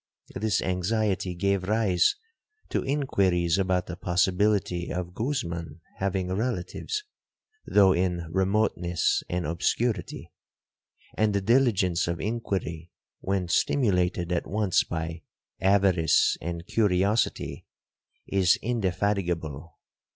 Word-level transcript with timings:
This 0.33 0.63
anxiety 0.63 1.35
gave 1.35 1.61
rise 1.67 2.15
to 2.69 2.81
inquiries 2.83 3.59
about 3.59 3.85
the 3.85 3.95
possibility 3.95 4.91
of 4.91 5.13
Guzman 5.13 5.79
having 5.97 6.29
relatives, 6.33 7.03
though 7.67 7.93
in 7.93 8.25
remoteness 8.31 9.21
and 9.29 9.45
obscurity; 9.45 10.31
and 11.13 11.35
the 11.35 11.41
diligence 11.41 12.07
of 12.07 12.19
inquiry, 12.19 12.89
when 13.19 13.47
stimulated 13.47 14.31
at 14.31 14.47
once 14.47 14.83
by 14.83 15.21
avarice 15.59 16.35
and 16.41 16.65
curiosity, 16.65 17.67
is 18.25 18.57
indefatigable. 18.63 19.77